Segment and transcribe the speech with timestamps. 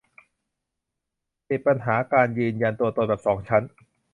[1.47, 3.63] ติดปัญหาการยืนยันตัวตนแบบสองชั้น